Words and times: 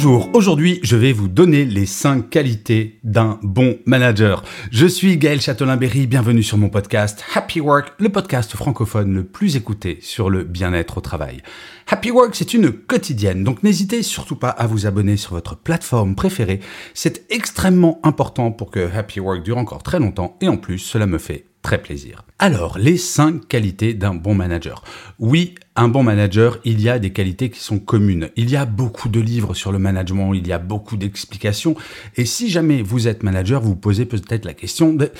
Bonjour, 0.00 0.30
aujourd'hui 0.32 0.78
je 0.84 0.94
vais 0.94 1.12
vous 1.12 1.26
donner 1.26 1.64
les 1.64 1.84
5 1.84 2.30
qualités 2.30 3.00
d'un 3.02 3.40
bon 3.42 3.80
manager. 3.84 4.44
Je 4.70 4.86
suis 4.86 5.16
Gaël 5.16 5.40
Châtelain-Berry, 5.40 6.06
bienvenue 6.06 6.44
sur 6.44 6.56
mon 6.56 6.68
podcast 6.68 7.24
Happy 7.34 7.60
Work, 7.60 7.94
le 7.98 8.08
podcast 8.08 8.54
francophone 8.54 9.12
le 9.12 9.24
plus 9.24 9.56
écouté 9.56 9.98
sur 10.00 10.30
le 10.30 10.44
bien-être 10.44 10.98
au 10.98 11.00
travail. 11.00 11.42
Happy 11.88 12.12
Work, 12.12 12.36
c'est 12.36 12.54
une 12.54 12.70
quotidienne, 12.70 13.42
donc 13.42 13.64
n'hésitez 13.64 14.04
surtout 14.04 14.36
pas 14.36 14.50
à 14.50 14.68
vous 14.68 14.86
abonner 14.86 15.16
sur 15.16 15.32
votre 15.32 15.56
plateforme 15.56 16.14
préférée. 16.14 16.60
C'est 16.94 17.28
extrêmement 17.28 17.98
important 18.04 18.52
pour 18.52 18.70
que 18.70 18.88
Happy 18.94 19.18
Work 19.18 19.42
dure 19.42 19.58
encore 19.58 19.82
très 19.82 19.98
longtemps 19.98 20.36
et 20.40 20.46
en 20.46 20.58
plus 20.58 20.78
cela 20.78 21.06
me 21.06 21.18
fait 21.18 21.47
très 21.62 21.82
plaisir. 21.82 22.24
Alors, 22.38 22.78
les 22.78 22.96
cinq 22.96 23.48
qualités 23.48 23.94
d'un 23.94 24.14
bon 24.14 24.34
manager. 24.34 24.84
Oui, 25.18 25.54
un 25.74 25.88
bon 25.88 26.02
manager, 26.02 26.58
il 26.64 26.80
y 26.80 26.88
a 26.88 26.98
des 26.98 27.10
qualités 27.10 27.50
qui 27.50 27.60
sont 27.60 27.78
communes. 27.78 28.30
Il 28.36 28.50
y 28.50 28.56
a 28.56 28.64
beaucoup 28.64 29.08
de 29.08 29.20
livres 29.20 29.54
sur 29.54 29.72
le 29.72 29.78
management, 29.78 30.34
il 30.34 30.46
y 30.46 30.52
a 30.52 30.58
beaucoup 30.58 30.96
d'explications. 30.96 31.74
Et 32.16 32.24
si 32.24 32.48
jamais 32.48 32.82
vous 32.82 33.08
êtes 33.08 33.22
manager, 33.22 33.60
vous 33.60 33.68
vous 33.68 33.76
posez 33.76 34.06
peut-être 34.06 34.44
la 34.44 34.54
question 34.54 34.92
de 34.94 35.10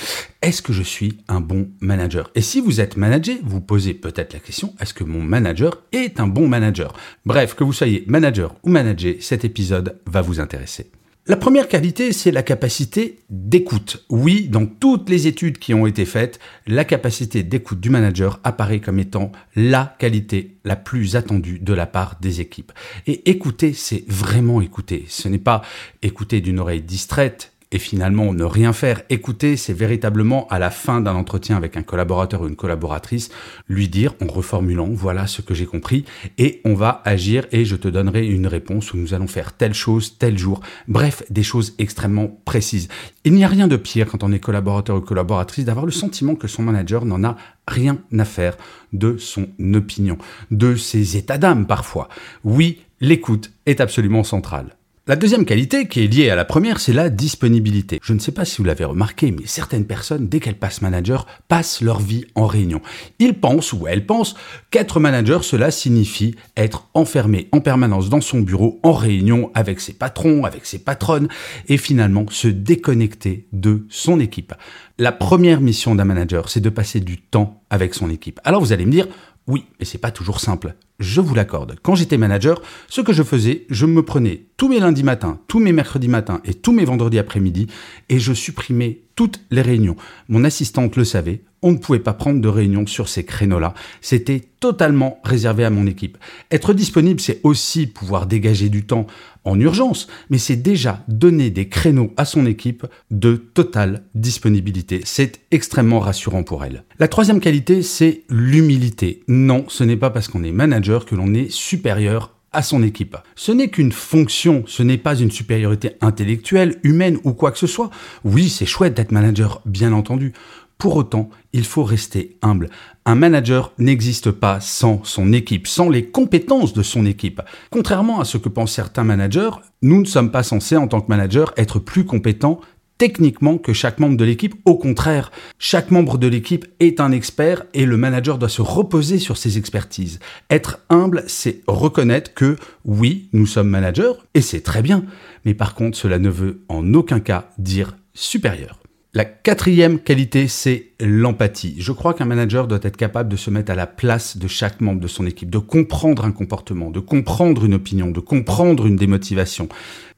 est-ce 0.42 0.62
que 0.62 0.72
je 0.72 0.82
suis 0.82 1.18
un 1.28 1.40
bon 1.40 1.68
manager? 1.80 2.30
Et 2.34 2.40
si 2.40 2.60
vous 2.60 2.80
êtes 2.80 2.96
manager, 2.96 3.36
vous 3.42 3.60
posez 3.60 3.94
peut-être 3.94 4.32
la 4.32 4.40
question 4.40 4.74
est-ce 4.80 4.94
que 4.94 5.04
mon 5.04 5.22
manager 5.22 5.82
est 5.92 6.18
un 6.18 6.26
bon 6.26 6.48
manager? 6.48 6.94
Bref, 7.26 7.54
que 7.54 7.64
vous 7.64 7.72
soyez 7.72 8.04
manager 8.06 8.54
ou 8.62 8.70
manager, 8.70 9.14
cet 9.20 9.44
épisode 9.44 9.98
va 10.06 10.22
vous 10.22 10.40
intéresser. 10.40 10.90
La 11.30 11.36
première 11.36 11.68
qualité, 11.68 12.14
c'est 12.14 12.30
la 12.30 12.42
capacité 12.42 13.18
d'écoute. 13.28 14.02
Oui, 14.08 14.48
dans 14.48 14.64
toutes 14.64 15.10
les 15.10 15.26
études 15.26 15.58
qui 15.58 15.74
ont 15.74 15.86
été 15.86 16.06
faites, 16.06 16.40
la 16.66 16.86
capacité 16.86 17.42
d'écoute 17.42 17.80
du 17.80 17.90
manager 17.90 18.40
apparaît 18.44 18.80
comme 18.80 18.98
étant 18.98 19.30
la 19.54 19.94
qualité 19.98 20.56
la 20.64 20.74
plus 20.74 21.16
attendue 21.16 21.58
de 21.58 21.74
la 21.74 21.84
part 21.84 22.16
des 22.22 22.40
équipes. 22.40 22.72
Et 23.06 23.28
écouter, 23.28 23.74
c'est 23.74 24.04
vraiment 24.08 24.62
écouter. 24.62 25.04
Ce 25.08 25.28
n'est 25.28 25.36
pas 25.36 25.60
écouter 26.00 26.40
d'une 26.40 26.60
oreille 26.60 26.80
distraite, 26.80 27.52
et 27.70 27.78
finalement 27.78 28.32
ne 28.32 28.44
rien 28.44 28.72
faire. 28.72 29.02
Écouter, 29.10 29.56
c'est 29.56 29.72
véritablement 29.72 30.46
à 30.48 30.58
la 30.58 30.70
fin 30.70 31.00
d'un 31.00 31.14
entretien 31.14 31.56
avec 31.56 31.76
un 31.76 31.82
collaborateur 31.82 32.42
ou 32.42 32.48
une 32.48 32.56
collaboratrice, 32.56 33.30
lui 33.68 33.88
dire 33.88 34.14
en 34.22 34.26
reformulant 34.26 34.88
voilà 34.88 35.26
ce 35.26 35.42
que 35.42 35.54
j'ai 35.54 35.66
compris 35.66 36.04
et 36.38 36.60
on 36.64 36.74
va 36.74 37.02
agir 37.04 37.46
et 37.52 37.64
je 37.64 37.76
te 37.76 37.88
donnerai 37.88 38.26
une 38.26 38.46
réponse 38.46 38.92
où 38.92 38.96
nous 38.96 39.14
allons 39.14 39.26
faire 39.26 39.52
telle 39.52 39.74
chose, 39.74 40.16
tel 40.18 40.38
jour. 40.38 40.60
Bref, 40.86 41.22
des 41.30 41.42
choses 41.42 41.74
extrêmement 41.78 42.40
précises. 42.44 42.88
Il 43.24 43.34
n'y 43.34 43.44
a 43.44 43.48
rien 43.48 43.68
de 43.68 43.76
pire 43.76 44.06
quand 44.06 44.22
on 44.22 44.32
est 44.32 44.40
collaborateur 44.40 44.96
ou 44.96 45.00
collaboratrice 45.00 45.64
d'avoir 45.64 45.86
le 45.86 45.92
sentiment 45.92 46.34
que 46.34 46.48
son 46.48 46.62
manager 46.62 47.04
n'en 47.04 47.24
a 47.24 47.36
rien 47.66 47.98
à 48.18 48.24
faire 48.24 48.56
de 48.92 49.18
son 49.18 49.48
opinion, 49.74 50.16
de 50.50 50.74
ses 50.76 51.16
états 51.16 51.38
d'âme 51.38 51.66
parfois. 51.66 52.08
Oui, 52.44 52.80
l'écoute 53.00 53.50
est 53.66 53.80
absolument 53.80 54.24
centrale. 54.24 54.77
La 55.08 55.16
deuxième 55.16 55.46
qualité 55.46 55.88
qui 55.88 56.04
est 56.04 56.06
liée 56.06 56.28
à 56.28 56.36
la 56.36 56.44
première, 56.44 56.80
c'est 56.80 56.92
la 56.92 57.08
disponibilité. 57.08 57.98
Je 58.02 58.12
ne 58.12 58.18
sais 58.18 58.30
pas 58.30 58.44
si 58.44 58.58
vous 58.58 58.64
l'avez 58.64 58.84
remarqué, 58.84 59.30
mais 59.30 59.46
certaines 59.46 59.86
personnes, 59.86 60.28
dès 60.28 60.38
qu'elles 60.38 60.58
passent 60.58 60.82
manager, 60.82 61.26
passent 61.48 61.80
leur 61.80 61.98
vie 61.98 62.26
en 62.34 62.46
réunion. 62.46 62.82
Ils 63.18 63.32
pensent 63.32 63.72
ou 63.72 63.88
elles 63.88 64.04
pensent 64.04 64.34
qu'être 64.70 65.00
manager, 65.00 65.44
cela 65.44 65.70
signifie 65.70 66.34
être 66.58 66.90
enfermé 66.92 67.48
en 67.52 67.60
permanence 67.60 68.10
dans 68.10 68.20
son 68.20 68.40
bureau 68.40 68.80
en 68.82 68.92
réunion 68.92 69.50
avec 69.54 69.80
ses 69.80 69.94
patrons, 69.94 70.44
avec 70.44 70.66
ses 70.66 70.78
patronnes, 70.78 71.28
et 71.68 71.78
finalement 71.78 72.26
se 72.28 72.48
déconnecter 72.48 73.48
de 73.54 73.86
son 73.88 74.20
équipe. 74.20 74.52
La 74.98 75.12
première 75.12 75.62
mission 75.62 75.94
d'un 75.94 76.04
manager, 76.04 76.50
c'est 76.50 76.60
de 76.60 76.68
passer 76.68 77.00
du 77.00 77.16
temps 77.16 77.62
avec 77.70 77.94
son 77.94 78.10
équipe. 78.10 78.40
Alors 78.44 78.60
vous 78.60 78.74
allez 78.74 78.84
me 78.84 78.92
dire, 78.92 79.08
oui, 79.46 79.64
mais 79.78 79.86
c'est 79.86 79.96
pas 79.96 80.10
toujours 80.10 80.40
simple. 80.40 80.74
Je 80.98 81.20
vous 81.20 81.34
l'accorde. 81.34 81.76
Quand 81.80 81.94
j'étais 81.94 82.18
manager, 82.18 82.60
ce 82.88 83.00
que 83.00 83.12
je 83.12 83.22
faisais, 83.22 83.66
je 83.70 83.86
me 83.86 84.02
prenais 84.02 84.46
tous 84.56 84.68
mes 84.68 84.80
lundis 84.80 85.04
matins, 85.04 85.38
tous 85.46 85.60
mes 85.60 85.72
mercredis 85.72 86.08
matins 86.08 86.40
et 86.44 86.54
tous 86.54 86.72
mes 86.72 86.84
vendredis 86.84 87.20
après-midi 87.20 87.68
et 88.08 88.18
je 88.18 88.32
supprimais 88.32 89.02
toutes 89.14 89.40
les 89.52 89.62
réunions. 89.62 89.96
Mon 90.28 90.42
assistante 90.42 90.96
le 90.96 91.04
savait, 91.04 91.42
on 91.62 91.72
ne 91.72 91.76
pouvait 91.76 91.98
pas 91.98 92.12
prendre 92.12 92.40
de 92.40 92.48
réunion 92.48 92.86
sur 92.86 93.08
ces 93.08 93.24
créneaux-là. 93.24 93.74
C'était 94.00 94.44
totalement 94.60 95.20
réservé 95.24 95.64
à 95.64 95.70
mon 95.70 95.86
équipe. 95.86 96.18
Être 96.50 96.72
disponible, 96.72 97.20
c'est 97.20 97.40
aussi 97.42 97.86
pouvoir 97.86 98.26
dégager 98.26 98.68
du 98.68 98.84
temps 98.84 99.06
en 99.44 99.58
urgence, 99.58 100.08
mais 100.30 100.38
c'est 100.38 100.56
déjà 100.56 101.04
donner 101.08 101.50
des 101.50 101.68
créneaux 101.68 102.12
à 102.16 102.24
son 102.24 102.46
équipe 102.46 102.86
de 103.10 103.36
totale 103.36 104.04
disponibilité. 104.14 105.00
C'est 105.04 105.40
extrêmement 105.50 106.00
rassurant 106.00 106.42
pour 106.42 106.64
elle. 106.64 106.84
La 106.98 107.08
troisième 107.08 107.40
qualité, 107.40 107.82
c'est 107.82 108.22
l'humilité. 108.28 109.22
Non, 109.26 109.64
ce 109.68 109.84
n'est 109.84 109.96
pas 109.96 110.10
parce 110.10 110.28
qu'on 110.28 110.44
est 110.44 110.52
manager 110.52 110.87
que 110.96 111.14
l'on 111.14 111.34
est 111.34 111.50
supérieur 111.50 112.34
à 112.52 112.62
son 112.62 112.82
équipe. 112.82 113.16
Ce 113.36 113.52
n'est 113.52 113.68
qu'une 113.68 113.92
fonction, 113.92 114.64
ce 114.66 114.82
n'est 114.82 114.98
pas 114.98 115.16
une 115.16 115.30
supériorité 115.30 115.92
intellectuelle, 116.00 116.76
humaine 116.82 117.18
ou 117.24 117.32
quoi 117.32 117.52
que 117.52 117.58
ce 117.58 117.66
soit. 117.66 117.90
Oui, 118.24 118.48
c'est 118.48 118.66
chouette 118.66 118.94
d'être 118.94 119.12
manager, 119.12 119.60
bien 119.66 119.92
entendu. 119.92 120.32
Pour 120.78 120.96
autant, 120.96 121.28
il 121.52 121.64
faut 121.64 121.82
rester 121.82 122.38
humble. 122.40 122.70
Un 123.04 123.16
manager 123.16 123.72
n'existe 123.78 124.30
pas 124.30 124.60
sans 124.60 125.02
son 125.02 125.32
équipe, 125.32 125.66
sans 125.66 125.90
les 125.90 126.06
compétences 126.06 126.72
de 126.72 126.82
son 126.84 127.04
équipe. 127.04 127.42
Contrairement 127.70 128.20
à 128.20 128.24
ce 128.24 128.38
que 128.38 128.48
pensent 128.48 128.74
certains 128.74 129.02
managers, 129.02 129.50
nous 129.82 130.00
ne 130.00 130.06
sommes 130.06 130.30
pas 130.30 130.44
censés, 130.44 130.76
en 130.76 130.86
tant 130.86 131.00
que 131.00 131.08
manager, 131.08 131.52
être 131.56 131.80
plus 131.80 132.04
compétents 132.04 132.60
techniquement 132.98 133.56
que 133.56 133.72
chaque 133.72 134.00
membre 134.00 134.16
de 134.16 134.24
l'équipe. 134.24 134.54
Au 134.64 134.76
contraire, 134.76 135.30
chaque 135.58 135.90
membre 135.90 136.18
de 136.18 136.26
l'équipe 136.26 136.66
est 136.80 137.00
un 137.00 137.12
expert 137.12 137.64
et 137.72 137.86
le 137.86 137.96
manager 137.96 138.38
doit 138.38 138.48
se 138.48 138.62
reposer 138.62 139.18
sur 139.18 139.36
ses 139.36 139.56
expertises. 139.56 140.18
Être 140.50 140.80
humble, 140.90 141.24
c'est 141.28 141.62
reconnaître 141.66 142.34
que 142.34 142.56
oui, 142.84 143.28
nous 143.32 143.46
sommes 143.46 143.68
managers 143.68 144.12
et 144.34 144.42
c'est 144.42 144.60
très 144.60 144.82
bien. 144.82 145.04
Mais 145.44 145.54
par 145.54 145.74
contre, 145.74 145.96
cela 145.96 146.18
ne 146.18 146.28
veut 146.28 146.62
en 146.68 146.92
aucun 146.94 147.20
cas 147.20 147.50
dire 147.58 147.96
supérieur. 148.12 148.80
La 149.14 149.24
quatrième 149.24 150.00
qualité, 150.00 150.48
c'est 150.48 150.87
l'empathie. 151.00 151.76
Je 151.78 151.92
crois 151.92 152.12
qu'un 152.12 152.24
manager 152.24 152.66
doit 152.66 152.80
être 152.82 152.96
capable 152.96 153.28
de 153.28 153.36
se 153.36 153.50
mettre 153.50 153.70
à 153.70 153.76
la 153.76 153.86
place 153.86 154.36
de 154.36 154.48
chaque 154.48 154.80
membre 154.80 155.00
de 155.00 155.06
son 155.06 155.26
équipe, 155.26 155.48
de 155.50 155.58
comprendre 155.58 156.24
un 156.24 156.32
comportement, 156.32 156.90
de 156.90 156.98
comprendre 156.98 157.64
une 157.64 157.74
opinion, 157.74 158.10
de 158.10 158.20
comprendre 158.20 158.86
une 158.86 158.96
démotivation. 158.96 159.68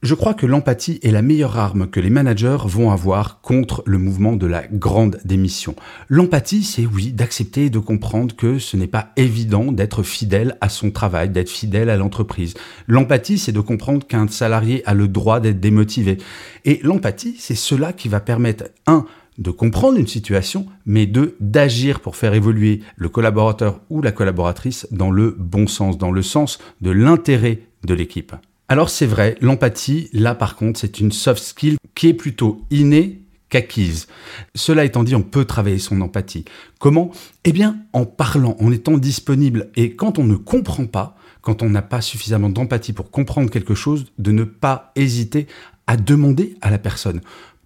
Je 0.01 0.15
crois 0.15 0.33
que 0.33 0.47
l'empathie 0.47 0.99
est 1.03 1.11
la 1.11 1.21
meilleure 1.21 1.59
arme 1.59 1.87
que 1.87 1.99
les 1.99 2.09
managers 2.09 2.57
vont 2.65 2.89
avoir 2.89 3.41
contre 3.41 3.83
le 3.85 3.99
mouvement 3.99 4.35
de 4.35 4.47
la 4.47 4.63
grande 4.65 5.19
démission. 5.23 5.75
L'empathie, 6.09 6.63
c'est 6.63 6.87
oui, 6.87 7.11
d'accepter 7.11 7.65
et 7.65 7.69
de 7.69 7.77
comprendre 7.77 8.35
que 8.35 8.57
ce 8.57 8.75
n'est 8.75 8.87
pas 8.87 9.09
évident 9.15 9.71
d'être 9.71 10.01
fidèle 10.01 10.57
à 10.59 10.69
son 10.69 10.89
travail, 10.89 11.29
d'être 11.29 11.51
fidèle 11.51 11.91
à 11.91 11.97
l'entreprise. 11.97 12.55
L'empathie, 12.87 13.37
c'est 13.37 13.51
de 13.51 13.59
comprendre 13.59 14.07
qu'un 14.07 14.27
salarié 14.27 14.81
a 14.87 14.95
le 14.95 15.07
droit 15.07 15.39
d'être 15.39 15.59
démotivé. 15.59 16.17
Et 16.65 16.79
l'empathie, 16.81 17.35
c'est 17.37 17.53
cela 17.53 17.93
qui 17.93 18.09
va 18.09 18.19
permettre, 18.19 18.71
un, 18.87 19.05
de 19.41 19.51
comprendre 19.51 19.97
une 19.97 20.07
situation, 20.07 20.67
mais 20.85 21.07
deux, 21.07 21.35
d'agir 21.39 21.99
pour 21.99 22.15
faire 22.15 22.33
évoluer 22.33 22.81
le 22.95 23.09
collaborateur 23.09 23.81
ou 23.89 24.01
la 24.01 24.11
collaboratrice 24.11 24.87
dans 24.91 25.09
le 25.09 25.35
bon 25.37 25.67
sens, 25.67 25.97
dans 25.97 26.11
le 26.11 26.21
sens 26.21 26.59
de 26.81 26.91
l'intérêt 26.91 27.61
de 27.83 27.93
l'équipe. 27.95 28.33
Alors 28.69 28.89
c'est 28.89 29.07
vrai, 29.07 29.35
l'empathie, 29.41 30.09
là 30.13 30.35
par 30.35 30.55
contre, 30.55 30.79
c'est 30.79 30.99
une 30.99 31.11
soft 31.11 31.43
skill 31.43 31.77
qui 31.95 32.07
est 32.07 32.13
plutôt 32.13 32.61
innée 32.69 33.23
qu'acquise. 33.49 34.07
Cela 34.55 34.85
étant 34.85 35.03
dit, 35.03 35.15
on 35.15 35.23
peut 35.23 35.45
travailler 35.45 35.79
son 35.79 35.99
empathie. 36.01 36.45
Comment? 36.79 37.11
Eh 37.43 37.51
bien, 37.51 37.77
en 37.93 38.05
parlant, 38.05 38.55
en 38.59 38.71
étant 38.71 38.97
disponible. 38.97 39.71
Et 39.75 39.95
quand 39.95 40.19
on 40.19 40.23
ne 40.23 40.35
comprend 40.35 40.85
pas, 40.85 41.17
quand 41.41 41.63
on 41.63 41.69
n'a 41.69 41.81
pas 41.81 42.01
suffisamment 42.01 42.49
d'empathie 42.49 42.93
pour 42.93 43.11
comprendre 43.11 43.49
quelque 43.49 43.75
chose, 43.75 44.05
de 44.19 44.31
ne 44.31 44.43
pas 44.43 44.91
hésiter 44.95 45.47
à 45.87 45.97
demander 45.97 46.55
à 46.61 46.69
la 46.69 46.77
personne. 46.77 47.19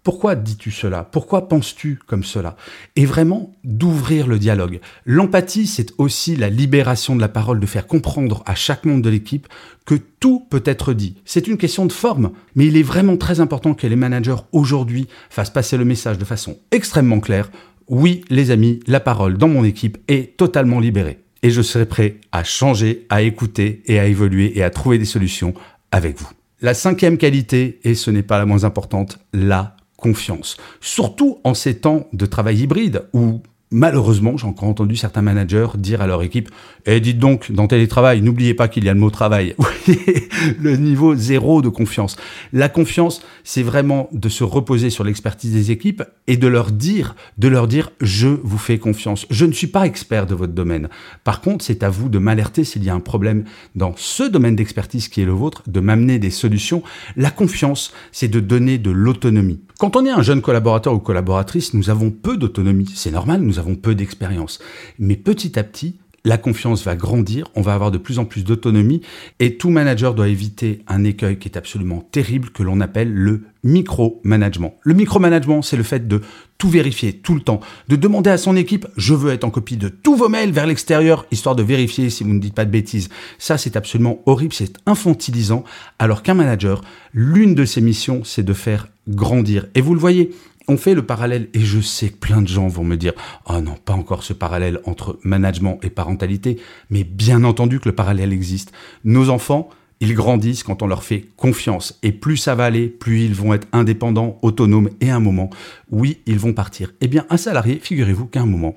Pourquoi 0.05 0.35
dis-tu 0.35 0.69
cela? 0.69 1.03
Pourquoi 1.03 1.49
penses-tu 1.49 1.99
comme 2.05 2.23
cela? 2.23 2.55
Et 2.95 3.07
vraiment 3.07 3.55
d'ouvrir 3.63 4.27
le 4.27 4.37
dialogue. 4.37 4.79
L'empathie, 5.03 5.65
c'est 5.65 5.93
aussi 5.97 6.35
la 6.35 6.47
libération 6.47 7.15
de 7.15 7.21
la 7.21 7.27
parole, 7.27 7.59
de 7.59 7.65
faire 7.65 7.87
comprendre 7.87 8.43
à 8.45 8.53
chaque 8.53 8.85
membre 8.85 9.01
de 9.01 9.09
l'équipe 9.09 9.47
que 9.83 9.95
tout 9.95 10.45
peut 10.51 10.61
être 10.63 10.93
dit. 10.93 11.15
C'est 11.25 11.47
une 11.47 11.57
question 11.57 11.87
de 11.87 11.91
forme, 11.91 12.33
mais 12.53 12.67
il 12.67 12.77
est 12.77 12.83
vraiment 12.83 13.17
très 13.17 13.39
important 13.39 13.73
que 13.73 13.87
les 13.87 13.95
managers 13.95 14.35
aujourd'hui 14.51 15.07
fassent 15.31 15.49
passer 15.49 15.75
le 15.75 15.85
message 15.85 16.19
de 16.19 16.25
façon 16.25 16.59
extrêmement 16.69 17.19
claire. 17.19 17.49
Oui, 17.87 18.23
les 18.29 18.51
amis, 18.51 18.81
la 18.85 18.99
parole 18.99 19.39
dans 19.39 19.47
mon 19.47 19.63
équipe 19.63 19.97
est 20.07 20.37
totalement 20.37 20.79
libérée. 20.79 21.17
et 21.45 21.51
je 21.51 21.61
serai 21.61 21.85
prêt 21.85 22.15
à 22.31 22.43
changer, 22.43 23.05
à 23.09 23.21
écouter 23.21 23.83
et 23.85 23.99
à 23.99 24.07
évoluer 24.07 24.57
et 24.57 24.63
à 24.63 24.71
trouver 24.71 24.97
des 24.97 25.05
solutions 25.05 25.53
avec 25.91 26.17
vous. 26.17 26.29
La 26.61 26.73
cinquième 26.73 27.19
qualité, 27.19 27.79
et 27.83 27.93
ce 27.93 28.09
n'est 28.09 28.23
pas 28.23 28.39
la 28.39 28.47
moins 28.47 28.63
importante, 28.63 29.19
la 29.31 29.75
confiance. 30.05 30.57
Surtout 30.81 31.39
en 31.43 31.55
ces 31.55 31.79
temps 31.79 32.05
de 32.13 32.27
travail 32.27 32.59
hybride 32.61 33.07
où 33.11 33.41
Malheureusement, 33.71 34.37
j'ai 34.37 34.45
encore 34.45 34.69
entendu 34.69 34.95
certains 34.95 35.23
managers 35.23 35.69
dire 35.75 35.99
à 35.99 36.05
leur 36.05 36.21
équipe 36.21 36.49
Eh, 36.85 36.99
dites 36.99 37.17
donc, 37.17 37.51
dans 37.51 37.65
télétravail, 37.67 38.21
n'oubliez 38.21 38.53
pas 38.53 38.67
qu'il 38.67 38.85
y 38.85 38.89
a 38.89 38.93
le 38.93 38.99
mot 38.99 39.09
travail. 39.09 39.55
Le 40.59 40.77
niveau 40.77 41.15
zéro 41.15 41.63
de 41.63 41.69
confiance. 41.69 42.15
La 42.53 42.69
confiance, 42.69 43.23
c'est 43.43 43.63
vraiment 43.63 44.07
de 44.11 44.29
se 44.29 44.43
reposer 44.43 44.91
sur 44.91 45.03
l'expertise 45.03 45.51
des 45.51 45.71
équipes 45.71 46.03
et 46.27 46.37
de 46.37 46.47
leur 46.47 46.71
dire, 46.71 47.15
de 47.39 47.47
leur 47.47 47.67
dire 47.67 47.91
Je 48.01 48.27
vous 48.27 48.59
fais 48.59 48.77
confiance. 48.77 49.25
Je 49.31 49.45
ne 49.45 49.51
suis 49.51 49.67
pas 49.67 49.87
expert 49.87 50.27
de 50.27 50.35
votre 50.35 50.53
domaine. 50.53 50.87
Par 51.23 51.41
contre, 51.41 51.65
c'est 51.65 51.81
à 51.81 51.89
vous 51.89 52.07
de 52.07 52.19
m'alerter 52.19 52.63
s'il 52.65 52.83
y 52.83 52.89
a 52.89 52.93
un 52.93 52.99
problème 52.99 53.45
dans 53.73 53.93
ce 53.97 54.23
domaine 54.23 54.55
d'expertise 54.55 55.07
qui 55.07 55.21
est 55.21 55.25
le 55.25 55.31
vôtre, 55.31 55.63
de 55.65 55.79
m'amener 55.79 56.19
des 56.19 56.29
solutions. 56.29 56.83
La 57.17 57.31
confiance, 57.31 57.91
c'est 58.11 58.27
de 58.27 58.39
donner 58.39 58.77
de 58.77 58.91
l'autonomie. 58.91 59.59
Quand 59.77 59.98
on 59.98 60.06
est 60.06 60.10
un 60.10 60.22
jeune 60.22 60.42
collaborateur 60.42 60.94
ou 60.94 61.00
collaboratrice, 61.00 61.74
nous 61.74 61.89
avons 61.89 62.10
peu 62.10 62.38
d'autonomie. 62.38 62.89
C'est 62.95 63.12
normal, 63.12 63.42
nous 63.42 63.60
avons 63.60 63.75
peu 63.75 63.94
d'expérience. 63.94 64.60
Mais 65.00 65.18
petit 65.18 65.60
à 65.60 65.63
petit, 65.63 65.98
la 66.24 66.38
confiance 66.38 66.83
va 66.83 66.95
grandir, 66.95 67.48
on 67.56 67.62
va 67.62 67.74
avoir 67.74 67.92
de 67.92 67.98
plus 67.98 68.18
en 68.18 68.25
plus 68.25 68.44
d'autonomie 68.44 69.01
et 69.39 69.57
tout 69.57 69.69
manager 69.69 70.16
doit 70.16 70.30
éviter 70.30 70.81
un 70.88 71.04
écueil 71.04 71.38
qui 71.38 71.50
est 71.50 71.57
absolument 71.57 72.07
terrible 72.12 72.50
que 72.50 72.63
l'on 72.63 72.80
appelle 72.80 73.13
le 73.13 73.44
micro-management. 73.63 74.75
Le 74.81 74.95
micro-management, 74.95 75.62
c'est 75.62 75.77
le 75.77 75.83
fait 75.83 76.07
de 76.07 76.22
tout 76.57 76.69
vérifier 76.69 77.13
tout 77.13 77.36
le 77.36 77.42
temps, 77.42 77.60
de 77.89 77.95
demander 77.95 78.31
à 78.31 78.38
son 78.38 78.56
équipe, 78.56 78.88
je 78.98 79.13
veux 79.13 79.33
être 79.33 79.44
en 79.44 79.51
copie 79.51 79.77
de 79.77 79.89
tous 79.89 80.16
vos 80.16 80.30
mails 80.30 80.51
vers 80.51 80.66
l'extérieur, 80.66 81.27
histoire 81.31 81.56
de 81.56 81.63
vérifier 81.63 82.10
si 82.10 82.24
vous 82.24 82.33
ne 82.33 82.39
dites 82.39 82.56
pas 82.56 82.66
de 82.66 82.72
bêtises. 82.72 83.10
Ça, 83.38 83.57
c'est 83.57 83.75
absolument 83.75 84.22
horrible, 84.25 84.54
c'est 84.54 84.77
infantilisant, 84.86 85.63
alors 86.00 86.24
qu'un 86.24 86.33
manager, 86.33 86.81
l'une 87.13 87.54
de 87.54 87.66
ses 87.66 87.81
missions, 87.81 88.24
c'est 88.24 88.44
de 88.44 88.54
faire 88.54 88.88
grandir. 89.07 89.67
Et 89.75 89.81
vous 89.81 89.93
le 89.93 89.99
voyez, 89.99 90.31
on 90.67 90.77
fait 90.77 90.95
le 90.95 91.05
parallèle, 91.05 91.49
et 91.53 91.59
je 91.59 91.79
sais 91.79 92.09
que 92.09 92.17
plein 92.17 92.41
de 92.41 92.47
gens 92.47 92.67
vont 92.67 92.83
me 92.83 92.97
dire 92.97 93.13
Oh 93.47 93.61
non, 93.61 93.75
pas 93.83 93.93
encore 93.93 94.23
ce 94.23 94.33
parallèle 94.33 94.79
entre 94.85 95.19
management 95.23 95.79
et 95.83 95.89
parentalité, 95.89 96.57
mais 96.89 97.03
bien 97.03 97.43
entendu 97.43 97.79
que 97.79 97.89
le 97.89 97.95
parallèle 97.95 98.33
existe. 98.33 98.71
Nos 99.03 99.29
enfants, 99.29 99.69
ils 100.00 100.13
grandissent 100.13 100.63
quand 100.63 100.81
on 100.81 100.88
leur 100.88 101.03
fait 101.03 101.25
confiance. 101.38 101.97
Et 102.03 102.12
plus 102.12 102.38
ça 102.38 102.56
va 102.56 102.65
aller, 102.65 102.88
plus 102.88 103.24
ils 103.24 103.33
vont 103.33 103.53
être 103.53 103.68
indépendants, 103.71 104.38
autonomes, 104.42 104.89
et 105.01 105.09
à 105.09 105.15
un 105.15 105.19
moment, 105.19 105.50
oui, 105.92 106.19
ils 106.25 106.39
vont 106.39 106.53
partir. 106.53 106.92
Eh 107.01 107.07
bien, 107.07 107.25
un 107.30 107.38
salarié, 107.38 107.80
figurez-vous 107.81 108.25
qu'à 108.25 108.42
un 108.42 108.45
moment, 108.45 108.75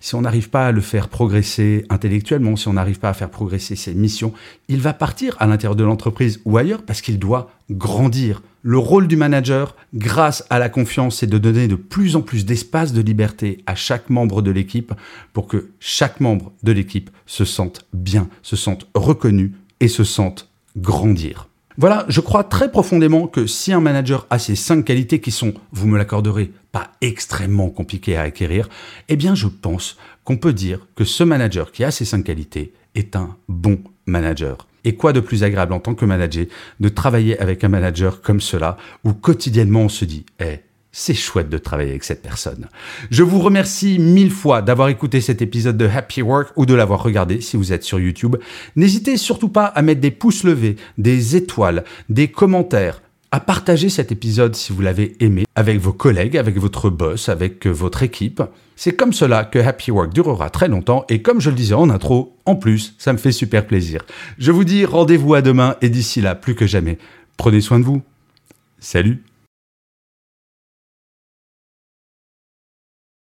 si 0.00 0.14
on 0.14 0.22
n'arrive 0.22 0.50
pas 0.50 0.68
à 0.68 0.72
le 0.72 0.80
faire 0.80 1.08
progresser 1.08 1.84
intellectuellement, 1.90 2.56
si 2.56 2.68
on 2.68 2.74
n'arrive 2.74 2.98
pas 2.98 3.10
à 3.10 3.14
faire 3.14 3.30
progresser 3.30 3.76
ses 3.76 3.94
missions, 3.94 4.32
il 4.68 4.80
va 4.80 4.92
partir 4.92 5.36
à 5.40 5.46
l'intérieur 5.46 5.76
de 5.76 5.84
l'entreprise 5.84 6.40
ou 6.44 6.56
ailleurs 6.56 6.82
parce 6.82 7.00
qu'il 7.00 7.18
doit 7.18 7.50
grandir. 7.70 8.42
Le 8.62 8.78
rôle 8.78 9.06
du 9.06 9.16
manager, 9.16 9.76
grâce 9.94 10.44
à 10.50 10.58
la 10.58 10.68
confiance, 10.68 11.18
c'est 11.18 11.26
de 11.28 11.38
donner 11.38 11.68
de 11.68 11.76
plus 11.76 12.16
en 12.16 12.22
plus 12.22 12.44
d'espace 12.44 12.92
de 12.92 13.00
liberté 13.00 13.58
à 13.66 13.76
chaque 13.76 14.10
membre 14.10 14.42
de 14.42 14.50
l'équipe 14.50 14.92
pour 15.32 15.46
que 15.46 15.70
chaque 15.78 16.20
membre 16.20 16.52
de 16.62 16.72
l'équipe 16.72 17.10
se 17.26 17.44
sente 17.44 17.86
bien, 17.92 18.28
se 18.42 18.56
sente 18.56 18.88
reconnu, 18.94 19.52
et 19.80 19.88
se 19.88 20.04
sentent 20.04 20.48
grandir. 20.76 21.48
Voilà, 21.78 22.06
je 22.08 22.20
crois 22.20 22.42
très 22.42 22.70
profondément 22.70 23.26
que 23.26 23.46
si 23.46 23.70
un 23.72 23.80
manager 23.80 24.26
a 24.30 24.38
ces 24.38 24.56
cinq 24.56 24.86
qualités 24.86 25.20
qui 25.20 25.30
sont, 25.30 25.52
vous 25.72 25.86
me 25.86 25.98
l'accorderez, 25.98 26.50
pas 26.72 26.92
extrêmement 27.02 27.68
compliquées 27.68 28.16
à 28.16 28.22
acquérir, 28.22 28.70
eh 29.08 29.16
bien 29.16 29.34
je 29.34 29.46
pense 29.46 29.98
qu'on 30.24 30.38
peut 30.38 30.54
dire 30.54 30.86
que 30.94 31.04
ce 31.04 31.22
manager 31.22 31.72
qui 31.72 31.84
a 31.84 31.90
ces 31.90 32.06
cinq 32.06 32.24
qualités 32.24 32.72
est 32.94 33.14
un 33.14 33.36
bon 33.48 33.78
manager. 34.06 34.66
Et 34.84 34.94
quoi 34.94 35.12
de 35.12 35.20
plus 35.20 35.44
agréable 35.44 35.74
en 35.74 35.80
tant 35.80 35.94
que 35.94 36.06
manager 36.06 36.46
de 36.80 36.88
travailler 36.88 37.38
avec 37.40 37.62
un 37.62 37.68
manager 37.68 38.22
comme 38.22 38.40
cela, 38.40 38.78
où 39.04 39.12
quotidiennement 39.12 39.80
on 39.80 39.88
se 39.90 40.06
dit, 40.06 40.24
eh, 40.40 40.60
c'est 40.98 41.12
chouette 41.12 41.50
de 41.50 41.58
travailler 41.58 41.90
avec 41.90 42.04
cette 42.04 42.22
personne. 42.22 42.68
Je 43.10 43.22
vous 43.22 43.38
remercie 43.38 43.98
mille 43.98 44.30
fois 44.30 44.62
d'avoir 44.62 44.88
écouté 44.88 45.20
cet 45.20 45.42
épisode 45.42 45.76
de 45.76 45.86
Happy 45.86 46.22
Work 46.22 46.52
ou 46.56 46.64
de 46.64 46.72
l'avoir 46.72 47.02
regardé 47.02 47.42
si 47.42 47.58
vous 47.58 47.74
êtes 47.74 47.82
sur 47.82 48.00
YouTube. 48.00 48.36
N'hésitez 48.76 49.18
surtout 49.18 49.50
pas 49.50 49.66
à 49.66 49.82
mettre 49.82 50.00
des 50.00 50.10
pouces 50.10 50.42
levés, 50.42 50.76
des 50.96 51.36
étoiles, 51.36 51.84
des 52.08 52.28
commentaires, 52.28 53.02
à 53.30 53.40
partager 53.40 53.90
cet 53.90 54.10
épisode 54.10 54.56
si 54.56 54.72
vous 54.72 54.80
l'avez 54.80 55.22
aimé 55.22 55.44
avec 55.54 55.78
vos 55.78 55.92
collègues, 55.92 56.38
avec 56.38 56.56
votre 56.56 56.88
boss, 56.88 57.28
avec 57.28 57.66
votre 57.66 58.02
équipe. 58.02 58.42
C'est 58.74 58.96
comme 58.96 59.12
cela 59.12 59.44
que 59.44 59.58
Happy 59.58 59.90
Work 59.90 60.14
durera 60.14 60.48
très 60.48 60.68
longtemps 60.68 61.04
et 61.10 61.20
comme 61.20 61.42
je 61.42 61.50
le 61.50 61.56
disais 61.56 61.74
en 61.74 61.90
intro, 61.90 62.34
en 62.46 62.56
plus, 62.56 62.94
ça 62.96 63.12
me 63.12 63.18
fait 63.18 63.32
super 63.32 63.66
plaisir. 63.66 64.06
Je 64.38 64.50
vous 64.50 64.64
dis 64.64 64.86
rendez-vous 64.86 65.34
à 65.34 65.42
demain 65.42 65.76
et 65.82 65.90
d'ici 65.90 66.22
là, 66.22 66.34
plus 66.34 66.54
que 66.54 66.66
jamais, 66.66 66.96
prenez 67.36 67.60
soin 67.60 67.78
de 67.78 67.84
vous. 67.84 68.00
Salut 68.80 69.22